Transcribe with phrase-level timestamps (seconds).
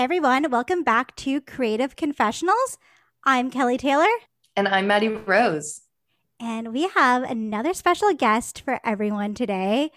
[0.00, 2.78] Hey everyone, welcome back to Creative Confessionals.
[3.24, 4.08] I'm Kelly Taylor.
[4.56, 5.82] And I'm Maddie Rose.
[6.40, 9.90] And we have another special guest for everyone today.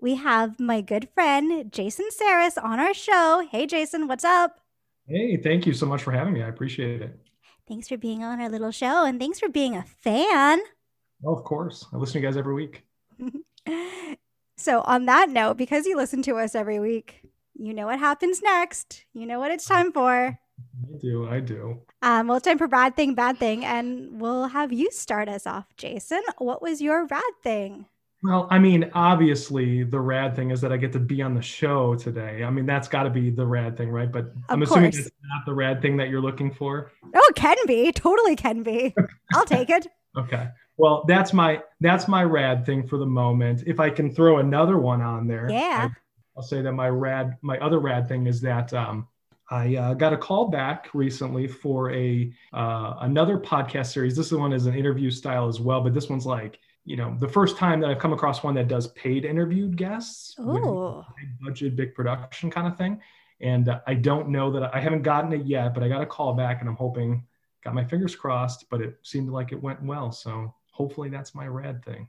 [0.00, 3.46] We have my good friend Jason Sarris on our show.
[3.52, 4.60] Hey Jason, what's up?
[5.06, 6.42] Hey, thank you so much for having me.
[6.42, 7.20] I appreciate it.
[7.68, 10.60] Thanks for being on our little show and thanks for being a fan.
[11.22, 11.84] Oh, of course.
[11.92, 12.82] I listen to you guys every week.
[14.56, 17.20] so, on that note, because you listen to us every week,
[17.60, 19.04] you know what happens next.
[19.12, 20.38] You know what it's time for.
[20.82, 21.28] I do.
[21.28, 21.80] I do.
[22.02, 25.46] Um, well, it's time for bad thing, bad thing, and we'll have you start us
[25.46, 26.22] off, Jason.
[26.38, 27.84] What was your rad thing?
[28.22, 31.42] Well, I mean, obviously, the rad thing is that I get to be on the
[31.42, 32.44] show today.
[32.44, 34.10] I mean, that's got to be the rad thing, right?
[34.10, 36.90] But of I'm assuming it's not the rad thing that you're looking for.
[37.14, 37.92] Oh, it can be.
[37.92, 38.94] Totally can be.
[39.34, 39.86] I'll take it.
[40.16, 40.48] okay.
[40.76, 43.64] Well, that's my that's my rad thing for the moment.
[43.66, 45.90] If I can throw another one on there, yeah.
[45.90, 45.96] I,
[46.40, 49.06] will say that my rad my other rad thing is that um,
[49.50, 54.16] I uh, got a call back recently for a uh, another podcast series.
[54.16, 57.28] This one is an interview style as well, but this one's like you know the
[57.28, 61.76] first time that I've come across one that does paid interviewed guests, oh, big budget,
[61.76, 63.00] big production kind of thing.
[63.42, 66.06] And uh, I don't know that I haven't gotten it yet, but I got a
[66.06, 67.26] call back, and I'm hoping,
[67.62, 68.70] got my fingers crossed.
[68.70, 72.08] But it seemed like it went well, so hopefully that's my rad thing.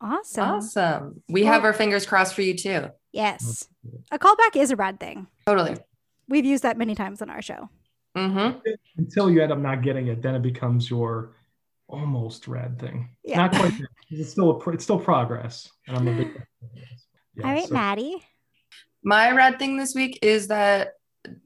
[0.00, 0.44] Awesome.
[0.44, 1.22] Awesome.
[1.28, 2.90] We have our fingers crossed for you too.
[3.12, 3.68] Yes.
[4.10, 5.26] A callback is a rad thing.
[5.46, 5.76] Totally.
[6.28, 7.68] We've used that many times on our show.
[8.16, 8.58] Mm-hmm.
[8.98, 11.34] Until you end up not getting it, then it becomes your
[11.88, 13.10] almost rad thing.
[13.24, 13.38] Yeah.
[13.38, 13.72] Not quite.
[14.10, 16.42] It's still a, it's still progress, and I'm a big.
[16.74, 16.84] Yeah,
[17.44, 17.74] All right, so.
[17.74, 18.22] Maddie.
[19.02, 20.94] My rad thing this week is that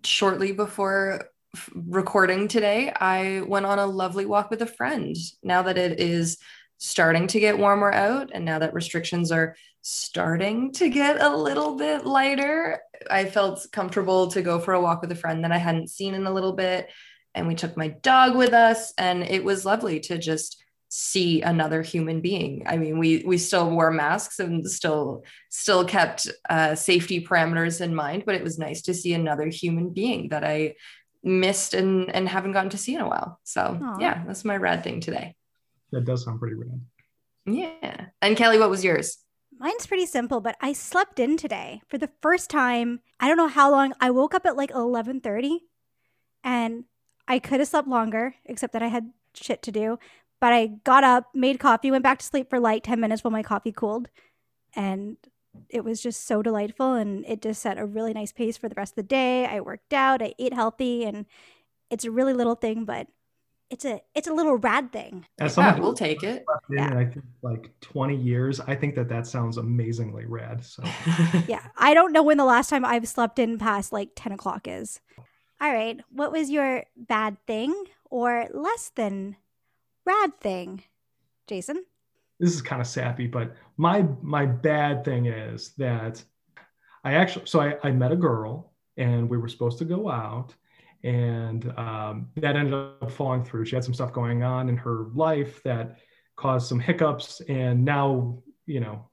[0.05, 1.31] shortly before
[1.75, 5.17] recording today, I went on a lovely walk with a friend.
[5.43, 6.39] Now that it is
[6.79, 9.57] starting to get warmer out, and now that restrictions are
[9.89, 15.01] starting to get a little bit lighter, I felt comfortable to go for a walk
[15.01, 16.91] with a friend that I hadn't seen in a little bit.
[17.37, 21.83] And we took my dog with us, and it was lovely to just see another
[21.83, 22.65] human being.
[22.67, 27.95] I mean, we we still wore masks and still still kept uh, safety parameters in
[27.95, 30.75] mind, but it was nice to see another human being that I
[31.23, 33.39] missed and and haven't gotten to see in a while.
[33.45, 34.01] So Aww.
[34.01, 35.37] yeah, that's my rad thing today.
[35.93, 36.81] That does sound pretty rad.
[37.45, 38.07] Yeah.
[38.21, 39.19] And Kelly, what was yours?
[39.59, 43.01] Mine's pretty simple, but I slept in today for the first time.
[43.19, 43.95] I don't know how long.
[44.01, 45.61] I woke up at like 11:30
[46.45, 46.85] and
[47.27, 49.99] I could have slept longer except that I had shit to do.
[50.41, 53.31] But I got up, made coffee, went back to sleep for like 10 minutes while
[53.31, 54.09] my coffee cooled.
[54.75, 55.17] And
[55.71, 58.75] it was just so delightful and it just set a really nice pace for the
[58.77, 59.47] rest of the day.
[59.47, 61.25] I worked out, I ate healthy, and
[61.91, 63.09] it's a really little thing, but
[63.71, 65.27] it's a it's a little rad thing.
[65.39, 66.45] As someone yeah, we'll take it.
[66.71, 66.97] Yeah.
[66.97, 68.61] I think like 20 years.
[68.61, 70.65] I think that that sounds amazingly rad.
[70.65, 70.83] So
[71.49, 74.69] yeah, I don't know when the last time I've slept in past like 10 o'clock
[74.69, 75.01] is.
[75.61, 77.75] All right, what was your bad thing
[78.11, 79.37] or less than
[80.05, 80.83] rad thing,
[81.47, 81.85] Jason?
[82.39, 86.23] this is kind of sappy, but my my bad thing is that
[87.05, 90.55] I actually so I, I met a girl and we were supposed to go out
[91.05, 93.65] and um, that ended up falling through.
[93.65, 95.99] She had some stuff going on in her life that
[96.37, 99.09] caused some hiccups, and now you know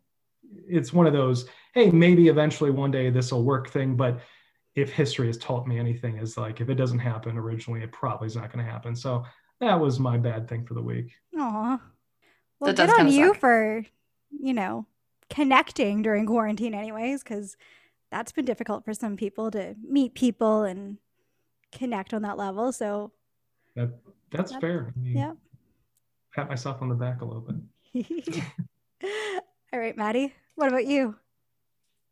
[0.68, 4.20] it's one of those hey maybe eventually one day this will work thing, but
[4.76, 8.28] if history has taught me anything is like if it doesn't happen originally, it probably
[8.28, 8.96] is not going to happen.
[8.96, 9.24] So
[9.60, 11.14] that was my bad thing for the week.
[11.38, 11.80] Aw.
[12.60, 13.38] Well, good on you suck.
[13.40, 13.86] for,
[14.32, 14.86] you know,
[15.30, 17.58] connecting during quarantine, anyways, because
[18.12, 20.98] that's been difficult for some people to meet people and
[21.78, 22.72] connect on that level.
[22.72, 23.12] So
[23.76, 23.92] that,
[24.32, 24.94] that's, that's fair.
[24.96, 25.34] I mean, yeah.
[26.36, 27.42] Pat myself on the back a little
[27.94, 28.44] bit.
[29.74, 31.16] All right, Maddie, what about you?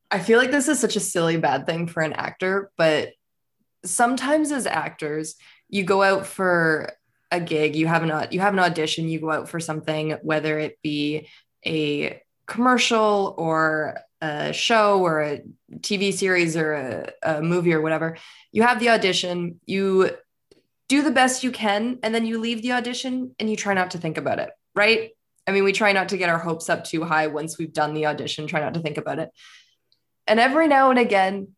[0.10, 3.14] I feel like this is such a silly bad thing for an actor, but
[3.86, 5.36] sometimes as actors,
[5.70, 6.92] you go out for
[7.32, 10.60] a gig, you have an you have an audition, you go out for something, whether
[10.60, 11.28] it be
[11.66, 15.42] a commercial or a show or a
[15.78, 18.18] TV series or a, a movie or whatever,
[18.52, 20.12] you have the audition, you
[20.88, 23.92] do the best you can, and then you leave the audition and you try not
[23.92, 25.12] to think about it, right?
[25.48, 27.94] I mean, we try not to get our hopes up too high once we've done
[27.94, 29.30] the audition, try not to think about it.
[30.28, 31.50] And every now and again,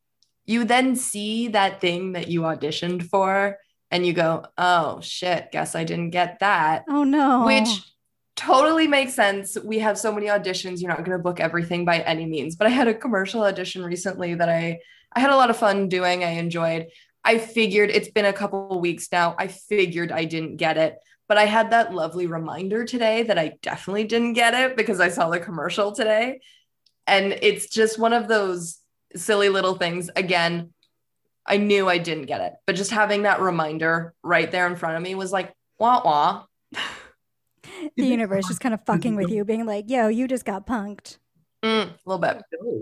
[0.45, 3.57] you then see that thing that you auditioned for
[3.91, 6.85] and you go, oh shit, guess I didn't get that.
[6.89, 7.45] Oh no.
[7.45, 7.81] Which
[8.35, 9.57] totally makes sense.
[9.63, 10.81] We have so many auditions.
[10.81, 12.55] You're not going to book everything by any means.
[12.55, 14.79] But I had a commercial audition recently that I
[15.15, 16.23] I had a lot of fun doing.
[16.23, 16.87] I enjoyed.
[17.23, 19.35] I figured it's been a couple weeks now.
[19.37, 20.97] I figured I didn't get it.
[21.27, 25.09] But I had that lovely reminder today that I definitely didn't get it because I
[25.09, 26.41] saw the commercial today.
[27.07, 28.79] And it's just one of those
[29.15, 30.09] silly little things.
[30.15, 30.73] Again,
[31.45, 32.53] I knew I didn't get it.
[32.65, 36.45] But just having that reminder right there in front of me was like, wah wah.
[37.95, 41.17] the universe just kind of fucking with you, being like, yo, you just got punked.
[41.63, 42.41] Mm, a little bit.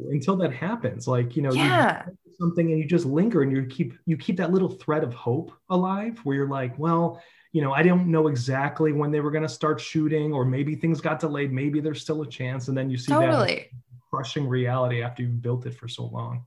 [0.09, 1.07] Until that happens.
[1.07, 2.03] Like, you know, yeah.
[2.07, 5.13] you something and you just linger and you keep you keep that little thread of
[5.13, 9.29] hope alive where you're like, well, you know, I don't know exactly when they were
[9.29, 11.51] going to start shooting, or maybe things got delayed.
[11.51, 12.69] Maybe there's still a chance.
[12.69, 13.69] And then you see totally.
[13.71, 16.45] that crushing reality after you've built it for so long.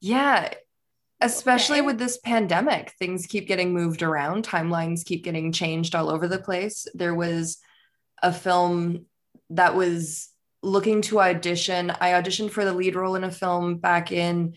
[0.00, 0.52] Yeah.
[1.22, 1.86] Especially okay.
[1.86, 6.38] with this pandemic, things keep getting moved around, timelines keep getting changed all over the
[6.38, 6.86] place.
[6.94, 7.58] There was
[8.22, 9.06] a film
[9.50, 10.28] that was
[10.62, 11.90] looking to audition.
[11.90, 14.54] I auditioned for the lead role in a film back in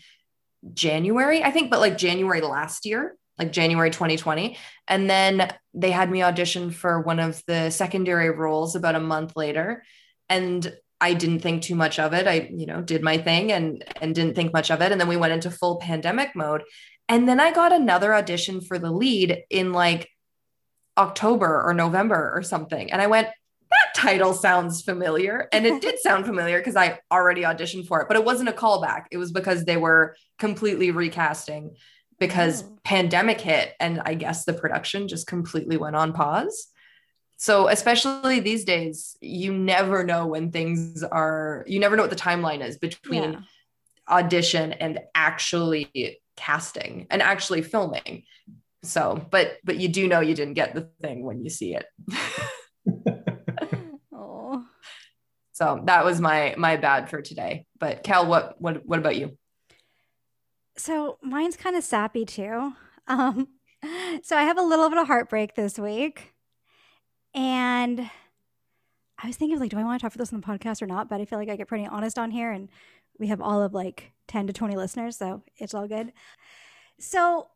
[0.74, 4.58] January, I think, but like January last year like January 2020.
[4.88, 9.36] And then they had me audition for one of the secondary roles about a month
[9.36, 9.84] later.
[10.30, 12.28] And I didn't think too much of it.
[12.28, 14.92] I, you know, did my thing and and didn't think much of it.
[14.92, 16.64] And then we went into full pandemic mode.
[17.08, 20.10] And then I got another audition for the lead in like
[20.98, 22.92] October or November or something.
[22.92, 23.28] And I went,
[23.70, 25.48] that title sounds familiar.
[25.52, 28.54] And it did sound familiar because I already auditioned for it, but it wasn't a
[28.54, 29.04] callback.
[29.12, 31.76] It was because they were completely recasting
[32.20, 32.78] because oh.
[32.84, 36.68] pandemic hit and I guess the production just completely went on pause.
[37.38, 42.16] So especially these days, you never know when things are you never know what the
[42.16, 43.40] timeline is between yeah.
[44.10, 48.24] audition and actually casting and actually filming.
[48.84, 51.86] So, but but you do know you didn't get the thing when you see it.
[54.14, 54.64] oh.
[55.52, 57.66] So that was my my bad for today.
[57.80, 59.38] But Cal, what what what about you?
[60.78, 62.74] So mine's kind of sappy too.
[63.08, 63.48] Um,
[64.24, 66.35] so I have a little bit of heartbreak this week.
[67.36, 68.10] And
[69.22, 70.88] I was thinking, like, do I want to talk for this on the podcast or
[70.88, 71.10] not?
[71.10, 72.70] But I feel like I get pretty honest on here, and
[73.20, 76.14] we have all of like 10 to 20 listeners, so it's all good.
[76.98, 77.50] So,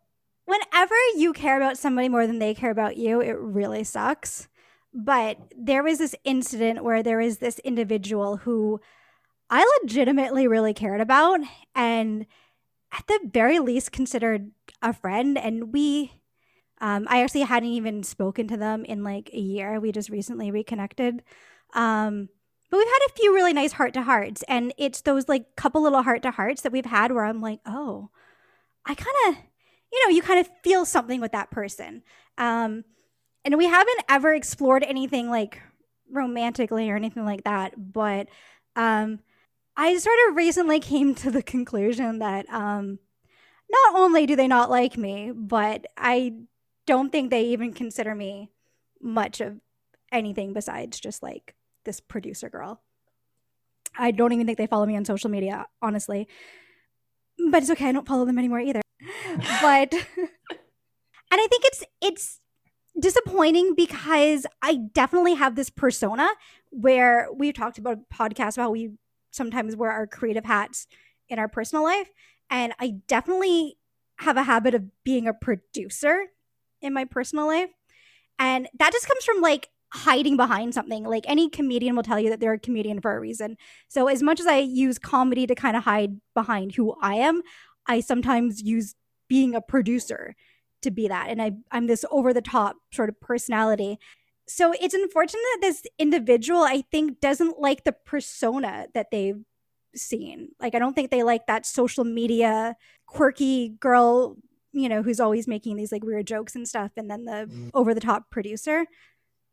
[0.45, 4.49] whenever you care about somebody more than they care about you, it really sucks.
[4.93, 8.81] But there was this incident where there was this individual who
[9.49, 11.39] I legitimately really cared about,
[11.73, 12.25] and
[12.91, 16.18] at the very least considered a friend and we
[16.81, 19.79] um, i actually hadn't even spoken to them in like a year.
[19.79, 21.23] We just recently reconnected.
[21.73, 22.29] Um,
[22.69, 25.81] but we've had a few really nice heart to hearts and it's those like couple
[25.81, 28.09] little heart to hearts that we've had where i'm like oh
[28.85, 29.43] i kind of
[29.91, 32.03] you know you kind of feel something with that person.
[32.37, 32.85] Um,
[33.43, 35.59] and we haven't ever explored anything like
[36.11, 38.27] romantically or anything like that but
[38.75, 39.19] um,
[39.75, 42.99] I sort of recently came to the conclusion that um,
[43.69, 46.33] not only do they not like me, but I
[46.89, 48.49] don't think they even consider me
[48.99, 49.59] much of
[50.11, 51.53] anything besides just like
[51.85, 52.81] this producer girl.
[53.95, 56.27] I don't even think they follow me on social media, honestly.
[57.51, 58.81] But it's okay, I don't follow them anymore either.
[59.61, 60.29] but and
[61.31, 62.39] I think it's it's
[62.99, 66.27] disappointing because I definitely have this persona
[66.71, 68.93] where we've talked about podcasts about how we
[69.29, 70.87] sometimes wear our creative hats
[71.29, 72.09] in our personal life.
[72.49, 73.77] And I definitely
[74.21, 76.29] have a habit of being a producer
[76.81, 77.69] in my personal life.
[78.37, 81.03] And that just comes from like hiding behind something.
[81.03, 83.57] Like any comedian will tell you that they're a comedian for a reason.
[83.87, 87.41] So as much as I use comedy to kind of hide behind who I am,
[87.87, 88.95] I sometimes use
[89.27, 90.35] being a producer
[90.81, 91.29] to be that.
[91.29, 93.99] And I, I'm this over the top sort of personality
[94.49, 99.43] so it's unfortunate that this individual i think doesn't like the persona that they've
[99.95, 104.37] seen like i don't think they like that social media quirky girl
[104.71, 107.71] you know who's always making these like weird jokes and stuff and then the mm.
[107.73, 108.85] over the top producer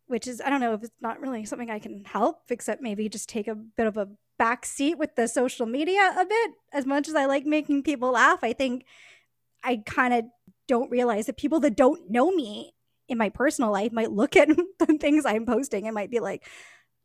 [0.06, 3.08] which is i don't know if it's not really something i can help except maybe
[3.08, 4.08] just take a bit of a
[4.38, 8.12] back seat with the social media a bit as much as i like making people
[8.12, 8.84] laugh i think
[9.64, 10.24] i kind of
[10.68, 12.74] don't realize that people that don't know me
[13.08, 16.44] in my personal life might look at the things I'm posting and might be like,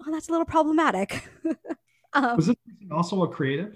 [0.02, 1.28] oh, that's a little problematic.
[2.14, 2.56] um, was this
[2.92, 3.76] also a creative?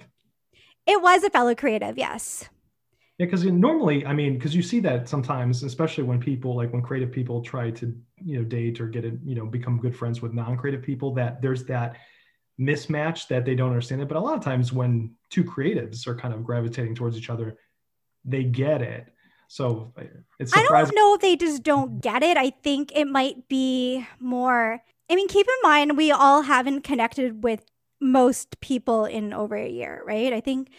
[0.86, 2.50] It was a fellow creative, yes.
[3.18, 6.82] Yeah, because normally, I mean, because you see that sometimes, especially when people like when
[6.82, 10.22] creative people try to, you know, date or get it, you know, become good friends
[10.22, 11.96] with non-creative people, that there's that
[12.60, 14.10] mismatch that they don't understand it.
[14.10, 17.58] But a lot of times when two creatives are kind of gravitating towards each other,
[18.26, 19.08] they get it.
[19.48, 19.94] So
[20.40, 20.76] it's surprising.
[20.76, 22.36] I don't know if they just don't get it.
[22.36, 24.82] I think it might be more.
[25.10, 27.64] I mean, keep in mind we all haven't connected with
[28.02, 30.34] most people in over a year, right?
[30.34, 30.70] I think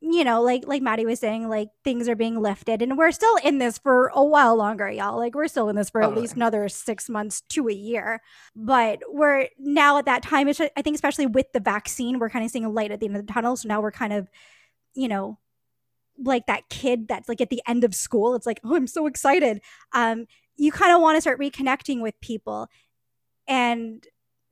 [0.00, 3.36] you know, like like Maddie was saying, like things are being lifted, and we're still
[3.42, 5.16] in this for a while longer, y'all.
[5.16, 8.20] Like we're still in this for at least another six months to a year.
[8.54, 10.46] But we're now at that time.
[10.46, 13.06] It's, I think, especially with the vaccine, we're kind of seeing a light at the
[13.06, 13.56] end of the tunnel.
[13.56, 14.30] So now we're kind of,
[14.94, 15.38] you know,
[16.16, 18.36] like that kid that's like at the end of school.
[18.36, 19.60] It's like, oh, I'm so excited.
[19.92, 20.26] Um,
[20.56, 22.68] you kind of want to start reconnecting with people.
[23.48, 24.06] And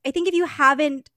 [0.04, 1.08] I think if you haven't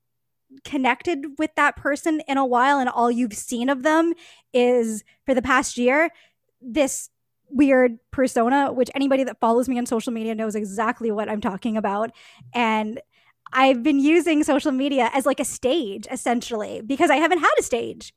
[0.63, 4.13] connected with that person in a while and all you've seen of them
[4.53, 6.09] is for the past year,
[6.61, 7.09] this
[7.49, 11.77] weird persona, which anybody that follows me on social media knows exactly what I'm talking
[11.77, 12.11] about.
[12.53, 13.01] And
[13.51, 17.63] I've been using social media as like a stage essentially because I haven't had a
[17.63, 18.13] stage.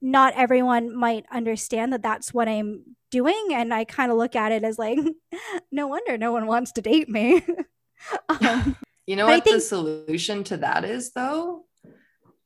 [0.00, 3.48] Not everyone might understand that that's what I'm doing.
[3.52, 4.98] And I kind of look at it as like,
[5.72, 7.44] no wonder no one wants to date me.
[8.28, 8.76] um,
[9.08, 11.64] you know what think- the solution to that is, though?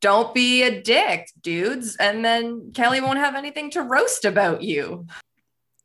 [0.00, 1.97] Don't be a dick, dudes.
[1.97, 5.07] And then Kelly won't have anything to roast about you.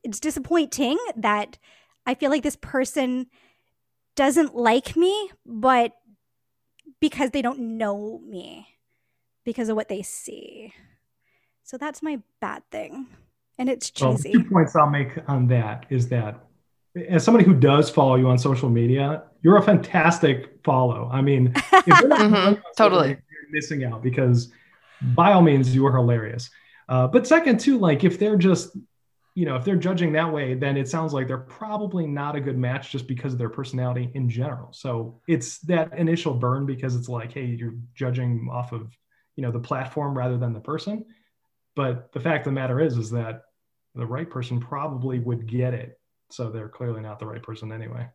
[0.04, 1.58] It's disappointing that
[2.06, 3.28] I feel like this person
[4.16, 5.94] doesn't like me, but
[7.00, 8.68] because they don't know me
[9.46, 10.74] because of what they see.
[11.64, 13.08] So that's my bad thing.
[13.58, 14.32] And it's cheesy.
[14.34, 16.47] Well, two points I'll make on that is that
[17.10, 21.10] as somebody who does follow you on social media, you're a fantastic follow.
[21.12, 24.52] I mean, mm-hmm, totally you're missing out because
[25.02, 26.50] by all means you are hilarious.
[26.90, 28.76] Uh, but second, too, like if they're just
[29.38, 32.42] you know, if they're judging that way, then it sounds like they're probably not a
[32.42, 34.74] good match just because of their personality in general.
[34.74, 38.98] So it's that initial burn because it's like, hey, you're judging off of,
[39.36, 41.06] you know, the platform rather than the person.
[41.76, 43.44] But the fact of the matter is, is that
[43.94, 46.00] the right person probably would get it.
[46.30, 48.08] So they're clearly not the right person anyway.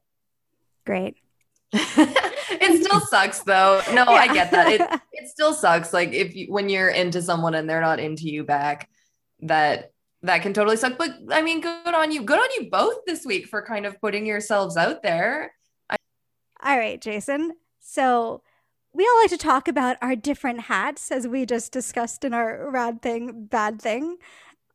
[0.85, 1.17] Great.
[1.73, 3.81] it still sucks though.
[3.93, 4.11] No, yeah.
[4.11, 4.69] I get that.
[4.73, 5.93] It it still sucks.
[5.93, 8.89] Like if you when you're into someone and they're not into you back,
[9.41, 9.93] that
[10.23, 10.99] that can totally suck.
[10.99, 12.23] But I mean, good on you.
[12.23, 15.55] Good on you both this week for kind of putting yourselves out there.
[15.89, 15.97] I-
[16.63, 17.53] all right, Jason.
[17.81, 18.43] So
[18.93, 22.71] we all like to talk about our different hats as we just discussed in our
[22.71, 24.19] rad thing, bad thing.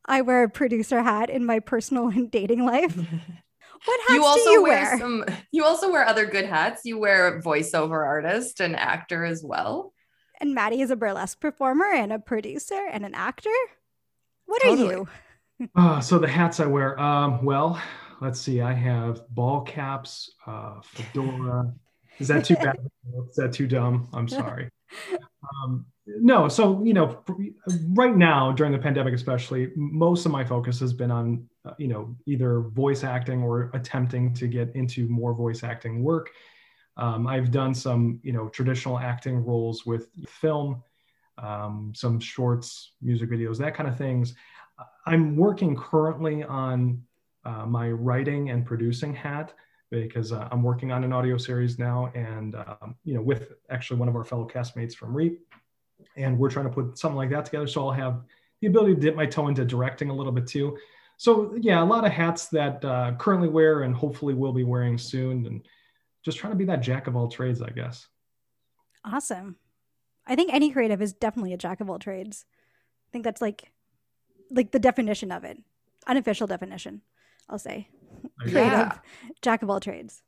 [0.08, 2.98] I wear a producer hat in my personal and dating life.
[3.84, 4.82] What hats you also do you wear?
[4.82, 4.98] wear?
[4.98, 6.80] Some, you also wear other good hats.
[6.84, 9.92] You wear voiceover artist and actor as well.
[10.40, 13.54] And Maddie is a burlesque performer and a producer and an actor.
[14.46, 14.88] What totally.
[14.88, 14.92] are
[15.60, 15.68] you?
[15.76, 17.80] uh, so the hats I wear, um, well,
[18.20, 18.60] let's see.
[18.60, 21.72] I have ball caps, uh, fedora.
[22.18, 22.78] Is that too bad?
[23.30, 24.08] Is that too dumb?
[24.12, 24.70] I'm sorry.
[25.62, 25.86] Um,
[26.20, 27.22] no, so you know,
[27.92, 31.88] right now during the pandemic, especially, most of my focus has been on uh, you
[31.88, 36.30] know either voice acting or attempting to get into more voice acting work.
[36.96, 40.82] Um, I've done some you know traditional acting roles with film,
[41.36, 44.34] um, some shorts, music videos, that kind of things.
[45.06, 47.02] I'm working currently on
[47.44, 49.52] uh, my writing and producing hat
[49.90, 53.98] because uh, I'm working on an audio series now, and um, you know, with actually
[53.98, 55.40] one of our fellow castmates from REAP,
[56.16, 57.66] and we're trying to put something like that together.
[57.66, 58.22] So I'll have
[58.60, 60.76] the ability to dip my toe into directing a little bit too.
[61.16, 64.96] So yeah, a lot of hats that uh, currently wear and hopefully will be wearing
[64.98, 65.66] soon, and
[66.24, 68.06] just trying to be that jack of all trades, I guess.
[69.04, 69.56] Awesome.
[70.26, 72.44] I think any creative is definitely a jack of all trades.
[73.08, 73.72] I think that's like
[74.50, 75.58] like the definition of it,
[76.06, 77.02] unofficial definition,
[77.48, 77.88] I'll say.
[78.46, 78.98] Yeah.
[79.42, 80.22] jack of all trades.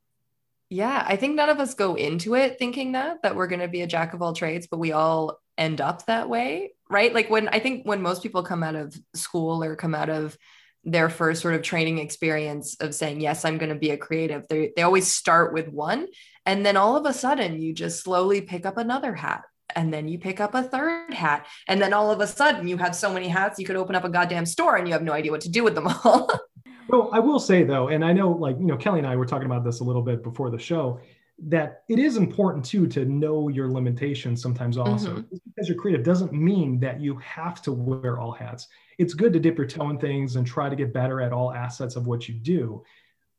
[0.69, 3.69] Yeah, I think none of us go into it thinking that that we're going to
[3.69, 7.15] be a jack of all trades, but we all end up that way, right?
[7.15, 10.37] Like when I think when most people come out of school or come out of
[10.85, 14.47] their first sort of training experience of saying yes i'm going to be a creative
[14.49, 16.07] they, they always start with one
[16.47, 19.43] and then all of a sudden you just slowly pick up another hat
[19.77, 22.79] and then you pick up a third hat and then all of a sudden you
[22.79, 25.13] have so many hats you could open up a goddamn store and you have no
[25.13, 26.31] idea what to do with them all
[26.89, 29.27] well i will say though and i know like you know kelly and i were
[29.27, 30.99] talking about this a little bit before the show
[31.43, 35.37] that it is important too to know your limitations sometimes also mm-hmm.
[35.47, 38.69] Because you're creative doesn't mean that you have to wear all hats
[38.99, 41.53] it's good to dip your toe in things and try to get better at all
[41.53, 42.83] assets of what you do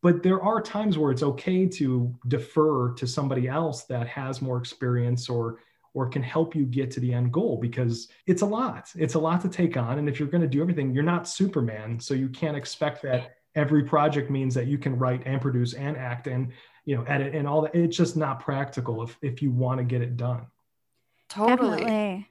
[0.02, 4.58] but there are times where it's okay to defer to somebody else that has more
[4.58, 5.60] experience or
[5.94, 8.90] or can help you get to the end goal because it's a lot.
[8.96, 10.00] It's a lot to take on.
[10.00, 12.00] And if you're going to do everything, you're not Superman.
[12.00, 15.98] So you can't expect that every project means that you can write and produce and
[15.98, 16.54] act and
[16.86, 17.76] you know edit and all that.
[17.76, 20.48] It's just not practical if if you want to get it done.
[21.30, 21.78] Totally.
[21.78, 22.28] Definitely.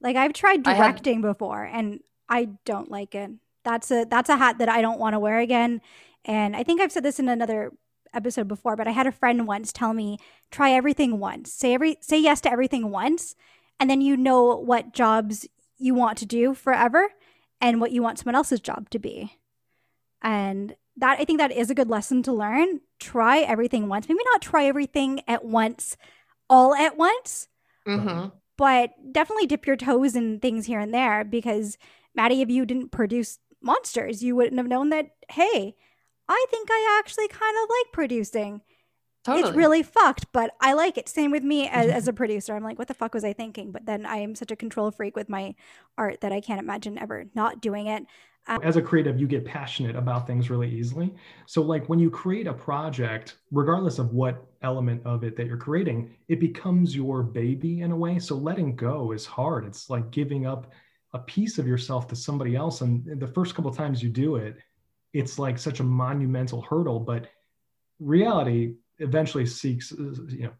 [0.00, 3.30] Like I've tried directing had- before and I don't like it.
[3.64, 5.80] That's a that's a hat that I don't want to wear again.
[6.24, 7.72] And I think I've said this in another
[8.12, 10.18] episode before, but I had a friend once tell me
[10.50, 11.52] try everything once.
[11.52, 13.34] Say every say yes to everything once,
[13.80, 17.08] and then you know what jobs you want to do forever
[17.60, 19.38] and what you want someone else's job to be.
[20.22, 22.80] And that I think that is a good lesson to learn.
[23.00, 24.08] Try everything once.
[24.08, 25.96] Maybe not try everything at once,
[26.48, 27.48] all at once.
[27.86, 28.28] Mm-hmm.
[28.56, 31.76] But definitely dip your toes in things here and there because
[32.14, 34.22] Maddie, if you didn't produce monsters.
[34.22, 35.74] You wouldn't have known that, hey,
[36.28, 38.60] I think I actually kind of like producing.
[39.24, 39.48] Totally.
[39.48, 41.08] It's really fucked, but I like it.
[41.08, 42.54] Same with me as, as a producer.
[42.54, 43.72] I'm like, what the fuck was I thinking?
[43.72, 45.54] But then I am such a control freak with my
[45.96, 48.04] art that I can't imagine ever not doing it.
[48.46, 51.14] As a creative, you get passionate about things really easily.
[51.46, 55.56] So, like when you create a project, regardless of what element of it that you're
[55.56, 58.18] creating, it becomes your baby in a way.
[58.18, 59.64] So, letting go is hard.
[59.64, 60.72] It's like giving up
[61.14, 62.82] a piece of yourself to somebody else.
[62.82, 64.56] And the first couple times you do it,
[65.14, 67.00] it's like such a monumental hurdle.
[67.00, 67.28] But
[67.98, 70.52] reality eventually seeks, uh, you know,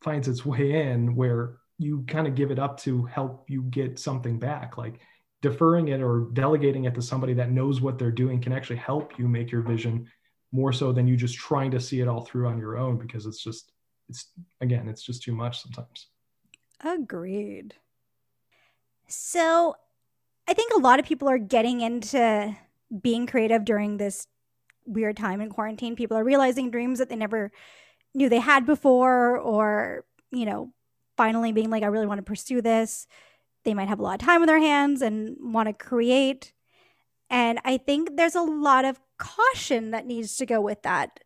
[0.00, 3.98] finds its way in where you kind of give it up to help you get
[3.98, 4.78] something back.
[4.78, 5.00] Like,
[5.42, 9.18] deferring it or delegating it to somebody that knows what they're doing can actually help
[9.18, 10.08] you make your vision
[10.52, 13.26] more so than you just trying to see it all through on your own because
[13.26, 13.72] it's just
[14.08, 16.08] it's again it's just too much sometimes.
[16.84, 17.74] Agreed.
[19.08, 19.76] So
[20.48, 22.56] i think a lot of people are getting into
[23.02, 24.28] being creative during this
[24.86, 25.96] weird time in quarantine.
[25.96, 27.50] People are realizing dreams that they never
[28.14, 30.72] knew they had before or you know
[31.16, 33.06] finally being like i really want to pursue this
[33.66, 36.52] they might have a lot of time on their hands and want to create.
[37.28, 41.20] And I think there's a lot of caution that needs to go with that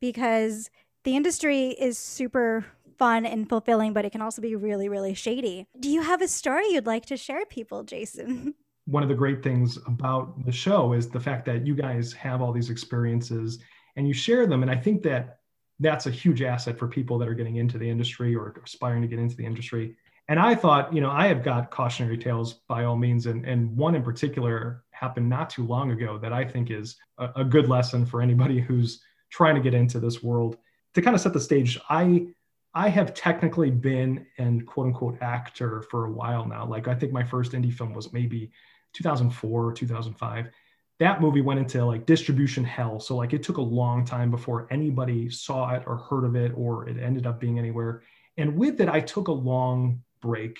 [0.00, 0.70] because
[1.04, 2.64] the industry is super
[2.98, 5.66] fun and fulfilling, but it can also be really, really shady.
[5.78, 8.54] Do you have a story you'd like to share, people, Jason?
[8.86, 12.40] One of the great things about the show is the fact that you guys have
[12.40, 13.58] all these experiences
[13.96, 14.62] and you share them.
[14.62, 15.40] And I think that
[15.78, 19.08] that's a huge asset for people that are getting into the industry or aspiring to
[19.08, 19.96] get into the industry
[20.28, 23.76] and I thought, you know, I have got cautionary tales by all means, and and
[23.76, 27.68] one in particular happened not too long ago that I think is a, a good
[27.68, 30.56] lesson for anybody who's trying to get into this world.
[30.94, 32.28] To kind of set the stage, I
[32.74, 36.66] I have technically been an quote unquote actor for a while now.
[36.66, 38.50] Like I think my first indie film was maybe
[38.94, 40.48] 2004 or 2005.
[40.98, 42.98] That movie went into like distribution hell.
[42.98, 46.52] So like it took a long time before anybody saw it or heard of it
[46.56, 48.02] or it ended up being anywhere.
[48.38, 50.58] And with it, I took a long break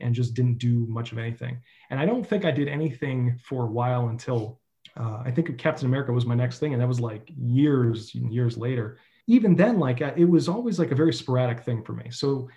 [0.00, 1.58] and just didn't do much of anything.
[1.90, 4.60] And I don't think I did anything for a while until
[4.96, 8.32] uh, I think Captain America was my next thing, and that was like years and
[8.32, 8.98] years later.
[9.26, 12.10] Even then, like uh, it was always like a very sporadic thing for me.
[12.10, 12.48] So,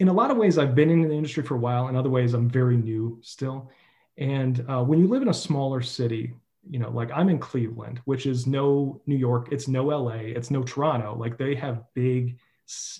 [0.00, 1.88] in a lot of ways, I've been in the industry for a while.
[1.88, 3.70] In other ways, I'm very new still.
[4.18, 6.34] And uh, when you live in a smaller city,
[6.68, 10.50] you know, like I'm in Cleveland, which is no New York, it's no LA, it's
[10.50, 11.16] no Toronto.
[11.16, 12.38] Like they have big,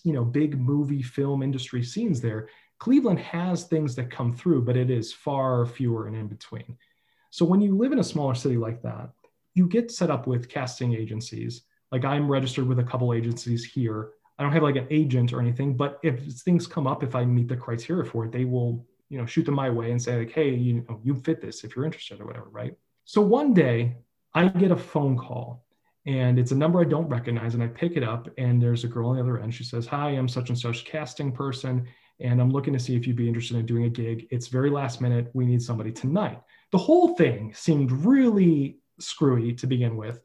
[0.03, 2.49] you know, big movie film industry scenes there
[2.85, 6.77] Cleveland has things that come through, but it is far fewer and in between.
[7.31, 9.09] So when you live in a smaller city like that,
[9.55, 11.63] you get set up with casting agencies.
[11.91, 14.11] Like I'm registered with a couple agencies here.
[14.39, 17.25] I don't have like an agent or anything, but if things come up, if I
[17.25, 20.19] meet the criteria for it, they will, you know, shoot them my way and say
[20.19, 22.77] like, hey, you know, you fit this if you're interested or whatever, right?
[23.07, 23.97] So one day
[24.35, 25.65] I get a phone call
[26.05, 28.89] and it's a number I don't recognize and I pick it up and there's a
[28.89, 29.55] girl on the other end.
[29.55, 31.87] She says, hi, I'm such and such casting person
[32.21, 34.27] and I'm looking to see if you'd be interested in doing a gig.
[34.31, 35.31] It's very last minute.
[35.35, 36.41] We need somebody tonight.
[36.71, 40.21] The whole thing seemed really screwy to begin with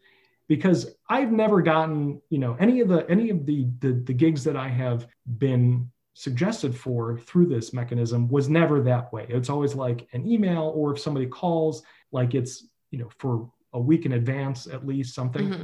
[0.48, 4.44] because I've never gotten, you know, any of the any of the the, the gigs
[4.44, 9.26] that I have been suggested for through this mechanism was never that way.
[9.30, 13.80] It's always like an email or if somebody calls, like it's, you know, for a
[13.80, 15.50] week in advance at least something.
[15.50, 15.64] Mm-hmm.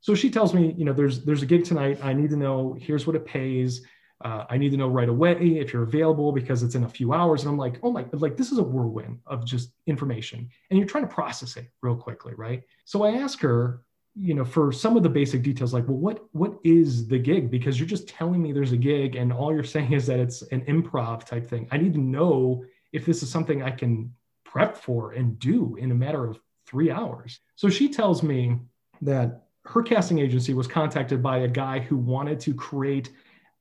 [0.00, 1.98] So she tells me, you know, there's there's a gig tonight.
[2.02, 3.82] I need to know here's what it pays
[4.22, 7.12] uh, I need to know right away if you're available because it's in a few
[7.12, 7.42] hours.
[7.42, 10.48] And I'm like, oh my, like this is a whirlwind of just information.
[10.70, 12.62] And you're trying to process it real quickly, right?
[12.84, 13.82] So I ask her,
[14.14, 17.50] you know, for some of the basic details, like, well, what what is the gig?
[17.50, 20.42] Because you're just telling me there's a gig and all you're saying is that it's
[20.42, 21.66] an improv type thing.
[21.72, 25.90] I need to know if this is something I can prep for and do in
[25.90, 27.40] a matter of three hours.
[27.56, 28.60] So she tells me
[29.02, 33.10] that her casting agency was contacted by a guy who wanted to create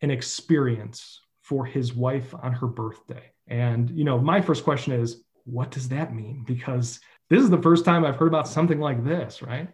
[0.04, 3.32] an experience for his wife on her birthday.
[3.48, 6.44] And, you know, my first question is, what does that mean?
[6.46, 9.70] Because this is the first time I've heard about something like this, right?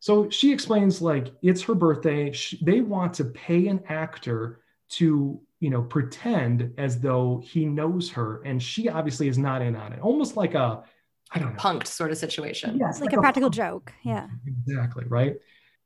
[0.00, 2.32] So she explains, like, it's her birthday.
[2.32, 8.10] She, they want to pay an actor to, you know, pretend as though he knows
[8.10, 8.42] her.
[8.42, 10.82] And she obviously is not in on it, almost like a,
[11.30, 12.78] I don't know, punked sort of situation.
[12.78, 13.92] Yeah, it's like, like a, a practical joke.
[14.02, 14.28] Yeah.
[14.46, 15.04] Exactly.
[15.06, 15.36] Right.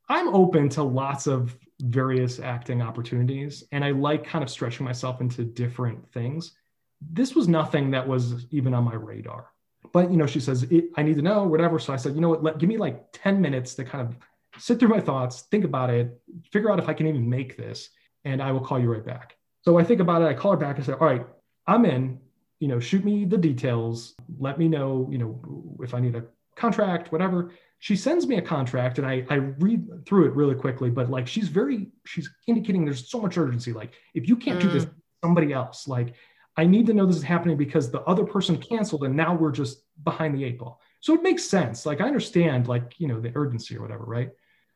[0.09, 5.21] I'm open to lots of various acting opportunities and I like kind of stretching myself
[5.21, 6.53] into different things.
[7.01, 9.51] This was nothing that was even on my radar.
[9.93, 11.79] But you know, she says, I need to know, whatever.
[11.79, 14.17] So I said, you know what, let, give me like 10 minutes to kind of
[14.61, 16.19] sit through my thoughts, think about it,
[16.51, 17.89] figure out if I can even make this,
[18.25, 19.35] and I will call you right back.
[19.61, 21.25] So I think about it, I call her back and say, all right,
[21.67, 22.19] I'm in,
[22.59, 26.23] you know, shoot me the details, let me know, you know, if I need a
[26.57, 27.51] contract, whatever.
[27.79, 31.27] She sends me a contract and I, I read through it really quickly, but like
[31.27, 33.71] she's very, she's indicating there's so much urgency.
[33.71, 34.93] Like, if you can't do this, Mm.
[35.23, 35.87] somebody else.
[35.87, 36.13] Like,
[36.57, 39.51] I need to know this is happening because the other person canceled and now we're
[39.51, 40.81] just behind the eight ball.
[40.99, 41.85] So it makes sense.
[41.85, 44.31] Like, I understand, like, you know, the urgency or whatever, right?